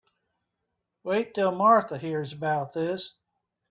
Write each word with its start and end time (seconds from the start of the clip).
Wait 1.03 1.31
till 1.35 1.51
Martha 1.51 1.95
hears 1.95 2.33
about 2.33 2.73
this. 2.73 3.19